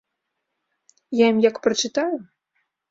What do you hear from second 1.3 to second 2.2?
ім як прачытаю!